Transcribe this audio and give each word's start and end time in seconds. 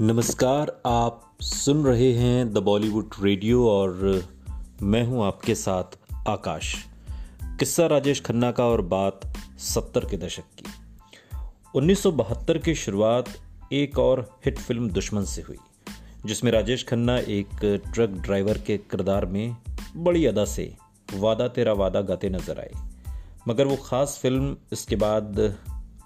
नमस्कार, 0.00 0.82
आप 0.86 1.38
सुन 1.40 1.84
रहे 1.84 2.12
हैं 2.12 2.52
द 2.52 2.58
बॉलीवुड 2.58 3.10
रेडियो 3.22 3.68
और 3.68 4.24
मैं 4.82 5.06
हूँ 5.06 5.24
आपके 5.24 5.54
साथ 5.54 5.98
आकाश। 6.28 6.74
किस्सा 7.58 7.86
राजेश 7.86 8.20
खन्ना 8.20 8.52
का 8.52 8.64
और 8.64 8.82
बात 8.82 9.20
सत्तर 9.58 10.04
के 10.04 10.16
दशक 10.16 10.42
की। 10.58 10.64
1972 11.74 12.58
की 12.58 12.74
शुरुआत 12.74 13.24
एक 13.72 13.98
और 13.98 14.38
हिट 14.44 14.58
फ़िल्म 14.58 14.90
दुश्मन 14.90 15.24
से 15.24 15.42
हुई, 15.42 15.58
जिसमें 16.26 16.52
राजेश 16.52 16.84
खन्ना 16.84 17.18
एक 17.18 17.48
ट्रक 17.94 18.10
ड्राइवर 18.10 18.58
के 18.58 18.76
किरदार 18.76 19.26
में 19.26 19.56
बड़ी 19.96 20.26
अदा 20.26 20.44
से 20.44 20.76
वादा 21.14 21.48
तेरा 21.48 21.72
वादा 21.72 22.00
गाते 22.00 22.28
नज़र 22.28 22.58
आए। 22.58 22.72
मगर 23.48 23.66
वो 23.66 23.76
खास 23.76 24.18
फ़िल्म 24.22 24.56
इसके 24.72 24.96
बाद 24.96 25.58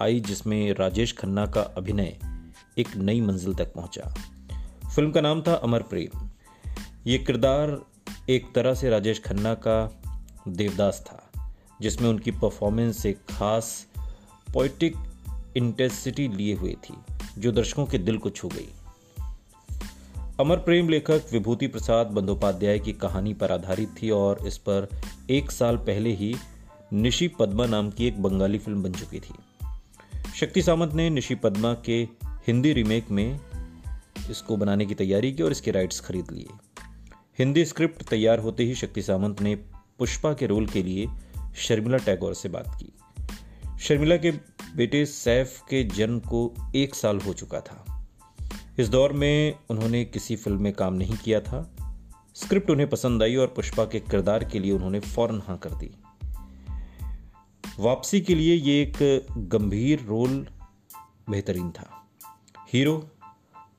आई, 0.03 0.21
जिसमें 0.21 0.73
राजेश 0.73 1.13
खन्ना 1.13 1.47
का 1.47 1.61
अभिनय 1.61 2.38
एक 2.79 2.97
नई 2.97 3.21
मंजिल 3.21 3.55
तक 3.55 3.75
पहुँचा। 3.75 4.15
फ़िल्म 4.95 5.11
का 5.11 5.21
नाम 5.21 5.43
था 5.43 5.55
अमर 5.55 5.83
प्रेम। 5.83 6.29
ये 7.07 7.19
किरदार 7.19 7.87
एक 8.31 8.55
तरह 8.55 8.75
से 8.75 8.91
राजेश 8.91 9.23
खन्ना 9.23 9.55
का 9.55 10.01
देवदास 10.49 11.05
था, 11.07 11.33
जिसमें 11.81 12.09
उनकी 12.09 12.31
परफॉर्मेंस 12.31 13.07
एक 13.07 13.19
खास 13.31 13.87
पोइटिक 14.55 14.97
इंटेंसिटी 15.57 16.29
लिए 16.29 16.55
हुए 16.55 16.77
थी, 16.85 17.15
जो 17.39 17.53
दर्शकों 17.53 17.87
के 17.87 17.99
दिल 17.99 18.19
को 18.19 18.31
छू 18.31 18.49
गई। 18.49 18.69
अमर 20.41 20.57
प्रेम 20.57 20.89
लेखक 20.89 21.23
विभूति 21.33 21.67
प्रसाद 21.67 22.07
बंदोपाध्याय 22.07 22.79
की 22.79 22.93
कहानी 22.93 23.35
पर 23.35 23.53
आधारित 23.53 23.95
थी 24.03 24.11
और 24.11 24.47
इस 24.47 24.59
पर 24.59 24.89
एक 25.31 25.51
साल 25.51 25.77
पहले 25.77 26.13
ही 26.13 26.35
निशी 26.93 27.29
पद्मा 27.29 27.67
नाम 27.67 27.91
की 27.91 28.07
एक 28.07 28.23
बंगाली 28.23 28.59
फ़िल्म 28.59 28.83
बन 28.83 28.93
चुकी 28.93 29.21
थी। 29.21 29.35
शक्ति 30.37 30.63
सामंत 30.63 30.95
ने 30.95 31.11
निशी 31.11 31.35
पद्मा 31.35 31.75
के 31.75 32.28
हिंदी 32.49 32.73
रीमेक 32.73 33.11
में 33.11 33.41
इसको 34.31 34.57
बनाने 34.57 34.87
की 34.87 34.95
तैयारी 34.95 35.33
की 35.33 35.43
और 35.43 35.53
इसके 35.53 35.71
राइट्स 35.71 36.01
खरीद 36.01 36.27
लिए। 36.33 36.47
हिंदी 37.39 37.65
स्क्रिप्ट 37.65 38.03
तैयार 38.03 38.39
होते 38.39 38.65
ही 38.65 38.75
शक्ति 38.75 39.03
सामंत 39.03 39.43
ने 39.43 39.55
पुष्पा 39.99 40.35
के 40.35 40.47
रोल 40.47 40.67
के 40.67 40.83
लिए 40.83 41.09
शर्मिला 41.57 41.97
टैगोर 41.97 42.35
से 42.35 42.49
बात 42.49 42.79
की। 42.83 42.93
शर्मिला 43.81 44.17
के 44.17 44.31
बेटे 44.77 45.07
सैफ 45.07 45.61
के 45.61 45.85
जन्म 45.85 46.19
को 46.19 46.55
एक 46.77 46.95
साल 46.95 47.21
हो 47.21 47.33
चुका 47.33 47.61
था। 47.61 48.09
इस 48.79 48.89
दौर 48.89 49.13
में 49.13 49.55
उन्होंने 49.71 50.05
किसी 50.05 50.37
फ़िल्म 50.37 50.63
में 50.63 50.73
काम 50.73 50.95
नहीं 50.95 51.17
किया 51.17 51.41
था। 51.41 51.77
स्क्रिप्ट 52.35 52.71
उन्हें 52.71 52.91
पसंद 52.91 53.23
आई 53.23 53.37
और 53.37 53.47
पुष्पा 53.47 53.85
के 53.85 54.01
किरदार 54.01 54.45
के 54.45 54.59
लिए 54.59 54.73
उन्होंने 54.73 55.01
फ़ौरन 55.01 55.43
हाँ 55.47 55.59
कर 55.59 55.71
दी। 55.71 55.91
वापसी 57.81 58.21
के 58.21 58.35
लिए 58.35 58.55
ये 58.55 58.83
एक 58.83 59.27
गंभीर 59.39 60.01
रोल 60.01 60.47
बेहतरीन 61.31 61.71
था। 61.71 61.95
हीरो 62.73 63.11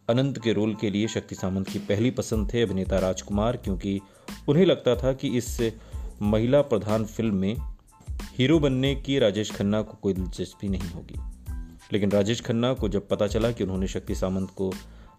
अनंत 0.09 0.43
के 0.43 0.53
रोल 0.53 0.75
के 0.75 0.89
लिए 0.89 1.07
शक्ति 1.07 1.35
सामंत 1.35 1.69
की 1.69 1.79
पहली 1.79 2.11
पसंद 2.11 2.53
थे 2.53 2.61
अभिनेता 2.61 2.99
राजकुमार, 2.99 3.57
क्योंकि 3.57 4.01
उन्हें 4.47 4.65
लगता 4.65 4.95
था 4.95 5.13
कि 5.13 5.27
इस 5.37 5.73
महिला 6.21 6.61
प्रधान 6.61 7.05
फ़िल्म 7.05 7.35
में 7.35 7.55
हीरो 8.37 8.59
बनने 8.59 8.95
की 8.95 9.19
राजेश 9.19 9.51
खन्ना 9.51 9.81
को 9.81 9.97
कोई 10.01 10.13
दिलचस्पी 10.13 10.69
नहीं 10.69 10.89
होगी। 10.89 11.15
लेकिन 11.93 12.11
राजेश 12.11 12.41
खन्ना 12.41 12.73
को 12.73 12.89
जब 12.89 13.07
पता 13.07 13.27
चला 13.27 13.51
कि 13.51 13.63
उन्होंने 13.63 13.87
शक्ति 13.87 14.15
सामंत 14.15 14.49
को 14.49 14.73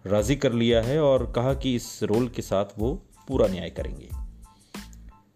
राज़ी 0.07 0.37
कर 0.37 0.53
लिया 0.53 0.83
है 0.83 1.01
और 1.01 1.33
कहा 1.33 1.55
कि 1.55 1.75
इस 1.75 2.03
रोल 2.03 2.29
के 2.29 2.43
साथ 2.43 2.65
वो 2.79 2.95
पूरा 3.29 3.47
न्याय 3.47 3.71
करेंगे। 3.71 4.09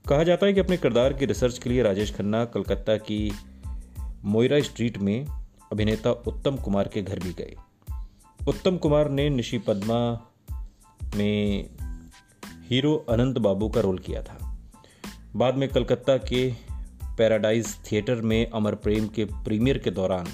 कहा 0.08 0.22
जाता 0.22 0.46
है 0.46 0.52
कि 0.52 0.60
अपने 0.60 0.76
किरदार 0.76 1.12
की 1.12 1.26
रिसर्च 1.26 1.58
के 1.58 1.70
लिए 1.70 1.82
राजेश 1.82 2.14
खन्ना 2.14 2.44
कलकत्ता 2.44 2.96
की 2.96 3.32
मोयरा 4.24 4.60
स्ट्रीट 4.60 4.98
में 4.98 5.26
अभिनेता 5.72 6.12
उत्तम 6.12 6.56
कुमार 6.56 6.88
के 6.88 7.02
घर 7.02 7.18
भी 7.18 7.32
गए। 7.32 7.56
उत्तम 8.48 8.76
कुमार 8.76 9.08
ने 9.08 9.30
निशी 9.30 9.58
पद्मा 9.58 9.98
में 11.16 11.70
हीरो 12.70 13.06
अनंत 13.08 13.38
बाबू 13.38 13.68
का 13.68 13.80
रोल 13.80 13.98
किया 13.98 14.22
था। 14.22 14.58
बाद 15.36 15.54
में 15.54 15.68
कलकत्ता 15.68 16.16
के 16.16 16.52
पैराडाइज 17.18 17.76
थिएटर 17.84 18.14
में 18.14 18.50
अमर 18.50 18.74
प्रेम 18.74 19.06
के 19.08 19.24
प्रीमियर 19.24 19.78
के 19.78 19.90
दौरान 19.90 20.26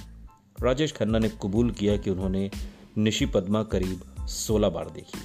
राजेश 0.62 0.92
खन्ना 0.92 1.18
ने 1.18 1.28
कबूल 1.28 1.70
किया 1.70 1.96
कि 1.96 2.10
उन्होंने 2.10 2.50
निशी 2.98 3.26
पद्मा 3.26 3.62
करीब 3.62 4.26
16 4.26 4.68
बार 4.68 4.90
देखी। 4.90 5.22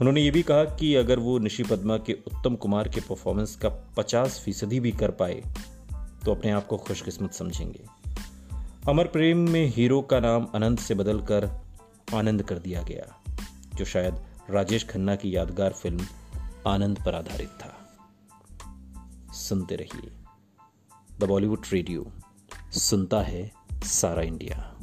उन्होंने 0.00 0.20
ये 0.20 0.30
भी 0.30 0.42
कहा 0.42 0.64
कि 0.64 0.94
अगर 0.94 1.18
वो 1.18 1.38
निशी 1.38 1.62
पद्मा 1.62 1.96
के 1.96 2.12
उत्तम 2.12 2.56
कुमार 2.56 2.88
के 2.88 3.00
परफॉर्मेंस 3.00 3.56
का 3.56 3.68
50 3.96 4.40
फ़ीसदी 4.44 4.80
भी 4.80 4.92
कर 4.92 5.10
पाए 5.10 5.42
तो 6.24 6.34
अपने 6.34 6.50
आप 6.50 6.66
को 6.66 6.76
खुशकिस्मत 6.76 7.32
समझेंगे। 7.32 7.80
अमर 8.88 9.06
प्रेम 9.06 9.38
में 9.38 9.66
हीरो 9.66 10.02
का 10.02 10.20
नाम 10.20 10.46
अनंत 10.54 10.78
से 10.78 10.94
बदलकर 10.94 11.69
आनंद 12.14 12.42
कर 12.42 12.58
दिया 12.58 12.82
गया, 12.82 13.20
जो 13.74 13.84
शायद 13.84 14.14
राजेश 14.50 14.88
खन्ना 14.88 15.16
की 15.16 15.36
यादगार 15.36 15.72
फ़िल्म 15.72 16.06
आनंद 16.66 16.98
पर 16.98 17.14
आधारित 17.14 17.48
था। 17.48 17.76
सुनते 19.32 19.76
रहिए। 19.76 20.12
द 21.20 21.24
बॉलीवुड 21.24 21.66
रेडियो, 21.72 22.12
सुनता 22.72 23.20
है 23.20 23.52
सारा 23.84 24.22
इंडिया। 24.22 24.76